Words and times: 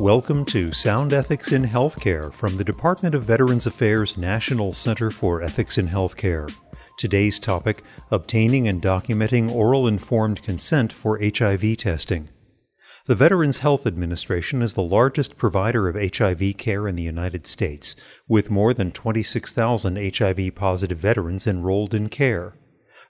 Welcome 0.00 0.46
to 0.46 0.72
Sound 0.72 1.12
Ethics 1.12 1.52
in 1.52 1.62
Healthcare 1.62 2.32
from 2.32 2.56
the 2.56 2.64
Department 2.64 3.14
of 3.14 3.24
Veterans 3.24 3.66
Affairs 3.66 4.16
National 4.16 4.72
Center 4.72 5.10
for 5.10 5.42
Ethics 5.42 5.76
in 5.76 5.88
Healthcare. 5.88 6.50
Today's 6.96 7.38
topic 7.38 7.84
Obtaining 8.10 8.66
and 8.66 8.80
Documenting 8.80 9.50
Oral 9.50 9.86
Informed 9.86 10.42
Consent 10.42 10.90
for 10.90 11.20
HIV 11.20 11.76
Testing. 11.76 12.30
The 13.04 13.14
Veterans 13.14 13.58
Health 13.58 13.86
Administration 13.86 14.62
is 14.62 14.72
the 14.72 14.80
largest 14.80 15.36
provider 15.36 15.86
of 15.86 16.16
HIV 16.16 16.56
care 16.56 16.88
in 16.88 16.96
the 16.96 17.02
United 17.02 17.46
States, 17.46 17.94
with 18.26 18.48
more 18.48 18.72
than 18.72 18.92
26,000 18.92 20.16
HIV 20.16 20.54
positive 20.54 20.98
veterans 20.98 21.46
enrolled 21.46 21.92
in 21.92 22.08
care. 22.08 22.54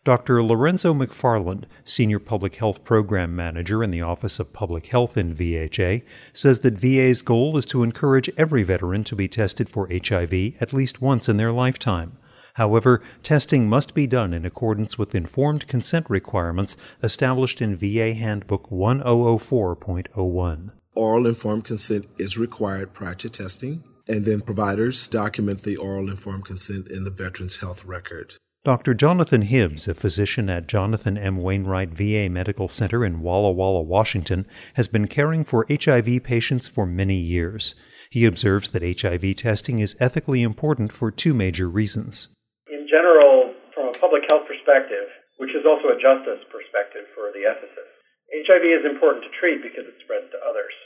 Dr. 0.03 0.43
Lorenzo 0.43 0.95
McFarland, 0.95 1.65
Senior 1.85 2.21
Public 2.21 2.57
Health 2.57 2.85
Program 2.85 3.37
Manager 3.37 3.85
in 3.85 3.91
the 3.91 4.01
Office 4.01 4.41
of 4.41 4.55
Public 4.55 4.87
Health 4.87 5.19
in 5.19 5.35
VHA, 5.35 6.03
says 6.33 6.61
that 6.61 6.79
VA's 6.79 7.21
goal 7.21 7.59
is 7.59 7.67
to 7.67 7.83
encourage 7.83 8.31
every 8.39 8.63
veteran 8.63 9.05
to 9.05 9.15
be 9.15 9.29
tested 9.29 9.69
for 9.69 9.91
HIV 9.91 10.55
at 10.59 10.73
least 10.73 11.03
once 11.03 11.29
in 11.29 11.37
their 11.37 11.53
lifetime. 11.53 12.17
However, 12.55 13.03
testing 13.23 13.69
must 13.69 13.95
be 13.95 14.07
done 14.07 14.33
in 14.33 14.47
accordance 14.47 14.97
with 14.97 15.15
informed 15.15 15.67
consent 15.67 16.09
requirements 16.09 16.79
established 17.03 17.61
in 17.61 17.77
VA 17.77 18.15
Handbook 18.15 18.71
1004.01. 18.71 20.71
Oral 20.95 21.27
informed 21.27 21.65
consent 21.65 22.07
is 22.19 22.39
required 22.39 22.95
prior 22.95 23.17
to 23.17 23.29
testing, 23.29 23.85
and 24.09 24.25
then 24.25 24.41
providers 24.41 25.07
document 25.07 25.63
the 25.63 25.77
oral 25.77 26.09
informed 26.09 26.47
consent 26.47 26.89
in 26.89 27.05
the 27.05 27.11
Veterans 27.11 27.59
Health 27.59 27.85
Record. 27.85 28.37
Dr. 28.61 28.93
Jonathan 28.93 29.49
Hibbs, 29.49 29.89
a 29.89 29.97
physician 29.97 30.53
at 30.53 30.69
Jonathan 30.69 31.17
M. 31.17 31.41
Wainwright 31.41 31.97
VA 31.97 32.29
Medical 32.29 32.69
Center 32.69 33.09
in 33.09 33.25
Walla 33.25 33.49
Walla, 33.49 33.81
Washington, 33.81 34.45
has 34.77 34.85
been 34.85 35.09
caring 35.09 35.49
for 35.49 35.65
HIV 35.65 36.21
patients 36.29 36.69
for 36.69 36.85
many 36.85 37.17
years. 37.17 37.75
He 38.13 38.29
observes 38.29 38.69
that 38.77 38.85
HIV 38.85 39.41
testing 39.41 39.79
is 39.81 39.97
ethically 39.97 40.45
important 40.45 40.93
for 40.93 41.09
two 41.09 41.33
major 41.33 41.73
reasons. 41.73 42.29
In 42.69 42.85
general, 42.85 43.57
from 43.73 43.89
a 43.89 43.97
public 43.97 44.29
health 44.29 44.45
perspective, 44.45 45.09
which 45.41 45.57
is 45.57 45.65
also 45.65 45.89
a 45.89 45.97
justice 45.97 46.45
perspective 46.53 47.09
for 47.17 47.33
the 47.33 47.49
ethicists, 47.49 47.97
HIV 48.45 48.77
is 48.77 48.85
important 48.85 49.25
to 49.25 49.33
treat 49.41 49.65
because 49.65 49.89
it 49.89 49.97
spreads 50.05 50.29
to 50.37 50.45
others. 50.45 50.77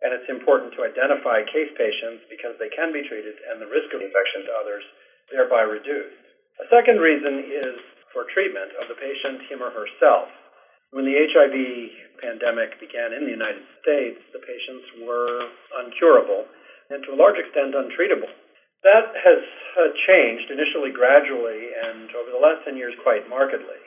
And 0.00 0.16
it's 0.16 0.32
important 0.32 0.72
to 0.80 0.88
identify 0.88 1.44
case 1.44 1.76
patients 1.76 2.24
because 2.32 2.56
they 2.56 2.72
can 2.72 2.88
be 2.88 3.04
treated 3.04 3.36
and 3.52 3.60
the 3.60 3.68
risk 3.68 3.92
of 3.92 4.00
infection 4.00 4.48
to 4.48 4.56
others 4.64 4.84
thereby 5.28 5.68
reduced. 5.68 6.27
A 6.58 6.66
second 6.74 6.98
reason 6.98 7.46
is 7.46 7.78
for 8.12 8.26
treatment 8.34 8.74
of 8.82 8.88
the 8.90 8.98
patient, 8.98 9.46
him 9.46 9.62
or 9.62 9.70
herself. 9.70 10.26
When 10.90 11.04
the 11.04 11.14
HIV 11.14 11.54
pandemic 12.18 12.80
began 12.80 13.12
in 13.12 13.24
the 13.24 13.30
United 13.30 13.62
States, 13.78 14.18
the 14.32 14.42
patients 14.42 15.06
were 15.06 15.46
uncurable 15.78 16.48
and 16.90 17.04
to 17.04 17.12
a 17.12 17.20
large 17.20 17.38
extent 17.38 17.78
untreatable. 17.78 18.32
That 18.82 19.12
has 19.14 19.42
uh, 19.78 19.90
changed 20.08 20.50
initially 20.50 20.90
gradually 20.90 21.74
and 21.78 22.10
over 22.16 22.30
the 22.30 22.42
last 22.42 22.64
10 22.64 22.76
years 22.76 22.94
quite 23.02 23.28
markedly. 23.28 23.78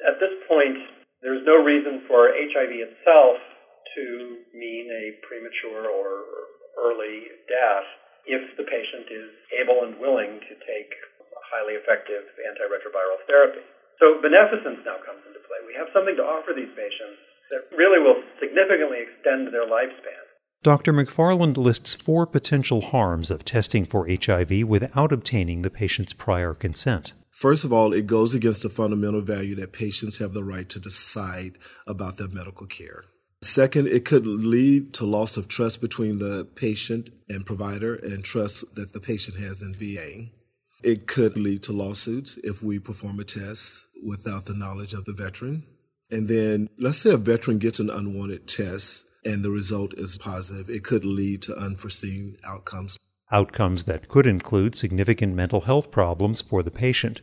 At 0.00 0.20
this 0.20 0.32
point, 0.48 0.78
there's 1.20 1.44
no 1.44 1.60
reason 1.60 2.04
for 2.06 2.32
HIV 2.32 2.72
itself 2.80 3.36
to 3.96 4.36
mean 4.54 4.88
a 4.88 5.16
premature 5.26 5.88
or 5.88 6.24
early 6.78 7.28
death 7.48 7.88
if 8.26 8.56
the 8.56 8.64
patient 8.64 9.08
is 9.10 9.30
able 9.56 9.84
and 9.84 9.98
willing 9.98 10.40
to 10.48 10.54
take 10.64 10.92
highly 11.56 11.80
effective 11.80 12.28
antiretroviral 12.44 13.24
therapy. 13.24 13.64
So 13.96 14.20
beneficence 14.20 14.84
now 14.84 15.00
comes 15.00 15.24
into 15.24 15.40
play. 15.48 15.64
We 15.64 15.72
have 15.80 15.88
something 15.96 16.20
to 16.20 16.24
offer 16.28 16.52
these 16.52 16.68
patients 16.76 17.16
that 17.48 17.72
really 17.72 17.96
will 18.04 18.20
significantly 18.36 19.08
extend 19.08 19.48
their 19.48 19.64
lifespan. 19.64 20.20
Dr. 20.62 20.92
McFarland 20.92 21.56
lists 21.56 21.94
four 21.94 22.26
potential 22.26 22.80
harms 22.80 23.30
of 23.30 23.44
testing 23.44 23.86
for 23.86 24.08
HIV 24.08 24.68
without 24.68 25.12
obtaining 25.12 25.62
the 25.62 25.70
patient's 25.70 26.12
prior 26.12 26.54
consent. 26.54 27.14
First 27.30 27.64
of 27.64 27.72
all, 27.72 27.92
it 27.92 28.06
goes 28.06 28.34
against 28.34 28.62
the 28.62 28.68
fundamental 28.68 29.20
value 29.20 29.54
that 29.56 29.72
patients 29.72 30.18
have 30.18 30.32
the 30.32 30.44
right 30.44 30.68
to 30.70 30.80
decide 30.80 31.58
about 31.86 32.16
their 32.16 32.28
medical 32.28 32.66
care. 32.66 33.04
Second, 33.42 33.86
it 33.88 34.04
could 34.04 34.26
lead 34.26 34.94
to 34.94 35.06
loss 35.06 35.36
of 35.36 35.46
trust 35.46 35.80
between 35.80 36.18
the 36.18 36.46
patient 36.56 37.10
and 37.28 37.46
provider 37.46 37.94
and 37.94 38.24
trust 38.24 38.74
that 38.74 38.92
the 38.92 39.00
patient 39.00 39.38
has 39.38 39.62
in 39.62 39.74
VA. 39.74 40.30
It 40.82 41.06
could 41.06 41.36
lead 41.36 41.62
to 41.64 41.72
lawsuits 41.72 42.38
if 42.44 42.62
we 42.62 42.78
perform 42.78 43.18
a 43.20 43.24
test 43.24 43.84
without 44.04 44.44
the 44.44 44.54
knowledge 44.54 44.92
of 44.92 45.04
the 45.04 45.12
veteran. 45.12 45.64
And 46.10 46.28
then 46.28 46.68
let's 46.78 46.98
say 46.98 47.10
a 47.10 47.16
veteran 47.16 47.58
gets 47.58 47.80
an 47.80 47.90
unwanted 47.90 48.46
test 48.46 49.06
and 49.24 49.44
the 49.44 49.50
result 49.50 49.94
is 49.94 50.18
positive. 50.18 50.70
It 50.70 50.84
could 50.84 51.04
lead 51.04 51.42
to 51.42 51.56
unforeseen 51.56 52.36
outcomes. 52.44 52.96
Outcomes 53.32 53.84
that 53.84 54.08
could 54.08 54.26
include 54.26 54.76
significant 54.76 55.34
mental 55.34 55.62
health 55.62 55.90
problems 55.90 56.40
for 56.40 56.62
the 56.62 56.70
patient. 56.70 57.22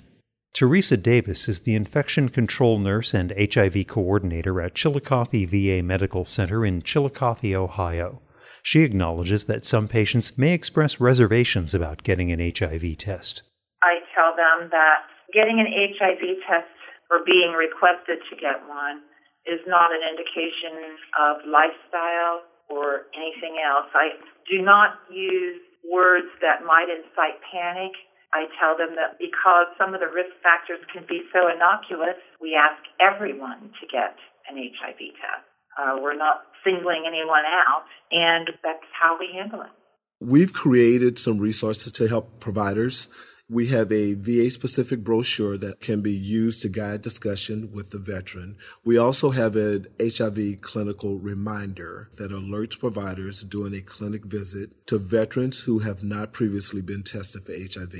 Teresa 0.53 0.97
Davis 0.97 1.47
is 1.47 1.61
the 1.61 1.73
infection 1.73 2.29
control 2.29 2.77
nurse 2.77 3.13
and 3.13 3.33
HIV 3.37 3.87
coordinator 3.87 4.61
at 4.61 4.75
Chillicothe 4.75 5.49
VA 5.49 5.81
Medical 5.81 6.25
Center 6.25 6.65
in 6.65 6.81
Chillicothe, 6.81 7.55
Ohio. 7.55 8.21
She 8.63 8.87
acknowledges 8.87 9.43
that 9.51 9.67
some 9.67 9.91
patients 9.91 10.37
may 10.39 10.55
express 10.55 10.99
reservations 11.03 11.75
about 11.75 12.07
getting 12.07 12.31
an 12.31 12.39
HIV 12.39 12.95
test. 12.97 13.43
I 13.83 13.99
tell 14.15 14.31
them 14.39 14.71
that 14.71 15.03
getting 15.35 15.59
an 15.59 15.67
HIV 15.67 16.23
test 16.47 16.71
or 17.11 17.27
being 17.27 17.51
requested 17.51 18.23
to 18.23 18.39
get 18.39 18.63
one 18.71 19.03
is 19.43 19.59
not 19.67 19.91
an 19.91 19.99
indication 19.99 20.95
of 21.19 21.43
lifestyle 21.43 22.47
or 22.71 23.11
anything 23.11 23.59
else. 23.59 23.91
I 23.91 24.15
do 24.47 24.63
not 24.63 24.95
use 25.11 25.59
words 25.83 26.31
that 26.39 26.63
might 26.63 26.87
incite 26.87 27.43
panic. 27.51 27.91
I 28.31 28.47
tell 28.55 28.79
them 28.79 28.95
that 28.95 29.19
because 29.19 29.67
some 29.75 29.91
of 29.91 29.99
the 29.99 30.07
risk 30.07 30.31
factors 30.39 30.79
can 30.87 31.03
be 31.03 31.27
so 31.35 31.51
innocuous, 31.51 32.17
we 32.39 32.55
ask 32.55 32.79
everyone 33.03 33.75
to 33.75 33.85
get 33.91 34.15
an 34.47 34.55
HIV 34.55 35.19
test. 35.19 35.52
Uh, 35.77 35.97
we're 36.01 36.17
not 36.17 36.43
singling 36.63 37.03
anyone 37.07 37.43
out, 37.45 37.83
and 38.11 38.47
that's 38.63 38.85
how 38.99 39.17
we 39.19 39.29
handle 39.33 39.61
it. 39.61 39.71
We've 40.19 40.53
created 40.53 41.19
some 41.19 41.39
resources 41.39 41.91
to 41.93 42.07
help 42.07 42.39
providers. 42.39 43.09
We 43.49 43.67
have 43.67 43.91
a 43.91 44.13
VA 44.13 44.49
specific 44.49 45.03
brochure 45.03 45.57
that 45.57 45.81
can 45.81 46.01
be 46.01 46.13
used 46.13 46.61
to 46.61 46.69
guide 46.69 47.01
discussion 47.01 47.73
with 47.73 47.89
the 47.89 47.99
veteran. 47.99 48.55
We 48.85 48.97
also 48.97 49.31
have 49.31 49.57
an 49.57 49.87
HIV 49.99 50.61
clinical 50.61 51.19
reminder 51.19 52.09
that 52.17 52.31
alerts 52.31 52.79
providers 52.79 53.43
during 53.43 53.75
a 53.75 53.81
clinic 53.81 54.23
visit 54.23 54.87
to 54.87 54.97
veterans 54.97 55.61
who 55.61 55.79
have 55.79 56.03
not 56.03 56.31
previously 56.31 56.81
been 56.81 57.03
tested 57.03 57.45
for 57.45 57.51
HIV. 57.51 57.91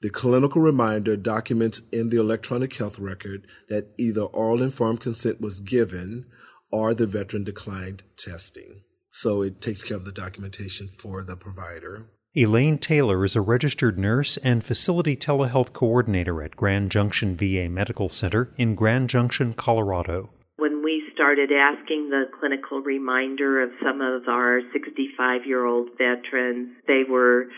The 0.00 0.10
clinical 0.10 0.60
reminder 0.60 1.16
documents 1.16 1.82
in 1.92 2.10
the 2.10 2.18
electronic 2.18 2.74
health 2.74 2.98
record 2.98 3.46
that 3.68 3.94
either 3.96 4.22
oral 4.22 4.62
informed 4.62 5.00
consent 5.00 5.40
was 5.40 5.60
given 5.60 6.26
or 6.72 6.94
the 6.94 7.06
veteran 7.06 7.44
declined 7.44 8.02
testing. 8.16 8.82
So 9.10 9.42
it 9.42 9.60
takes 9.60 9.82
care 9.82 9.96
of 9.96 10.06
the 10.06 10.12
documentation 10.12 10.88
for 10.88 11.22
the 11.22 11.36
provider. 11.36 12.06
Elaine 12.34 12.78
Taylor 12.78 13.26
is 13.26 13.36
a 13.36 13.42
registered 13.42 13.98
nurse 13.98 14.38
and 14.38 14.64
facility 14.64 15.14
telehealth 15.14 15.74
coordinator 15.74 16.42
at 16.42 16.56
Grand 16.56 16.90
Junction 16.90 17.36
VA 17.36 17.68
Medical 17.68 18.08
Center 18.08 18.54
in 18.56 18.74
Grand 18.74 19.10
Junction, 19.10 19.52
Colorado. 19.52 20.30
When 20.56 20.82
we 20.82 21.02
started 21.12 21.50
asking 21.52 22.08
the 22.08 22.24
clinical 22.40 22.80
reminder 22.80 23.62
of 23.62 23.70
some 23.84 24.00
of 24.00 24.28
our 24.28 24.62
65 24.72 25.42
year 25.44 25.66
old 25.66 25.90
veterans, 25.98 26.70
they 26.86 27.02
were 27.06 27.48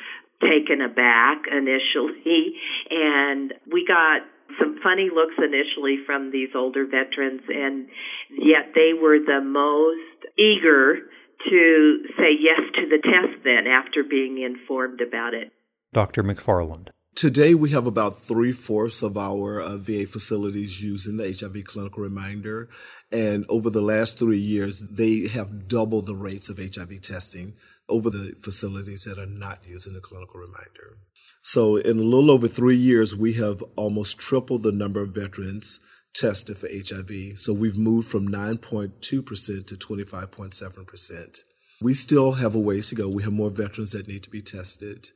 taken 0.40 0.80
aback 0.80 1.44
initially, 1.46 2.54
and 2.90 3.54
we 3.70 3.86
got 3.86 4.22
some 4.58 4.78
funny 4.82 5.08
looks 5.12 5.34
initially 5.38 5.98
from 6.06 6.30
these 6.30 6.50
older 6.54 6.84
veterans, 6.84 7.42
and 7.48 7.88
yet 8.30 8.72
they 8.74 8.92
were 8.92 9.18
the 9.18 9.40
most 9.40 10.38
eager 10.38 10.96
to 11.48 12.04
say 12.16 12.32
yes 12.38 12.60
to 12.74 12.88
the 12.88 13.02
test 13.02 13.44
then 13.44 13.66
after 13.66 14.02
being 14.02 14.42
informed 14.42 15.00
about 15.00 15.34
it. 15.34 15.52
Dr. 15.92 16.22
McFarland. 16.22 16.88
Today, 17.14 17.54
we 17.54 17.70
have 17.70 17.86
about 17.86 18.16
three 18.16 18.50
fourths 18.50 19.00
of 19.00 19.16
our 19.16 19.60
uh, 19.60 19.76
VA 19.76 20.04
facilities 20.04 20.82
using 20.82 21.16
the 21.16 21.32
HIV 21.32 21.64
clinical 21.64 22.02
reminder. 22.02 22.68
And 23.12 23.46
over 23.48 23.70
the 23.70 23.80
last 23.80 24.18
three 24.18 24.38
years, 24.38 24.80
they 24.80 25.28
have 25.28 25.68
doubled 25.68 26.06
the 26.06 26.16
rates 26.16 26.48
of 26.48 26.58
HIV 26.58 27.02
testing 27.02 27.54
over 27.88 28.10
the 28.10 28.34
facilities 28.42 29.04
that 29.04 29.18
are 29.18 29.26
not 29.26 29.60
using 29.66 29.92
the 29.92 30.00
clinical 30.00 30.40
reminder. 30.40 30.98
So 31.42 31.76
in 31.76 31.98
a 31.98 32.02
little 32.02 32.30
over 32.30 32.48
three 32.48 32.76
years, 32.76 33.14
we 33.14 33.34
have 33.34 33.62
almost 33.76 34.18
tripled 34.18 34.62
the 34.62 34.72
number 34.72 35.02
of 35.02 35.14
veterans 35.14 35.80
tested 36.14 36.56
for 36.56 36.68
HIV. 36.68 37.38
So 37.38 37.52
we've 37.52 37.76
moved 37.76 38.08
from 38.08 38.28
9.2% 38.28 39.00
to 39.00 39.20
25.7%. 39.76 41.38
We 41.82 41.92
still 41.92 42.32
have 42.32 42.54
a 42.54 42.58
ways 42.58 42.88
to 42.88 42.94
go. 42.94 43.08
We 43.08 43.24
have 43.24 43.32
more 43.32 43.50
veterans 43.50 43.92
that 43.92 44.08
need 44.08 44.22
to 44.22 44.30
be 44.30 44.40
tested. 44.40 45.08